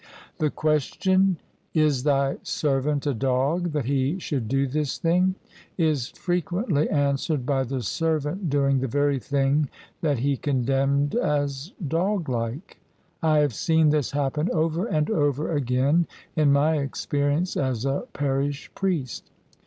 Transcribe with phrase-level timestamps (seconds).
[0.39, 5.35] The question, * Is thy servant a dog, that he should do this thing?'
[5.77, 9.69] is frequently answered by the servant doing the very thing
[10.01, 12.79] that he condemned as dog like.
[13.21, 18.71] I have seen this happen over and over again in my experience as a parish
[18.73, 19.29] priest.